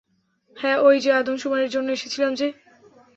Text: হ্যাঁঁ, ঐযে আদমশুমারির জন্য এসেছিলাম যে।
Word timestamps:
হ্যাঁঁ, 0.57 0.79
ঐযে 0.81 1.11
আদমশুমারির 1.13 1.69
জন্য 1.69 1.87
এসেছিলাম 1.91 2.31
যে। 2.35 2.47